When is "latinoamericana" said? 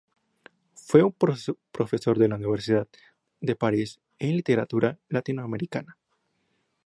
5.09-5.99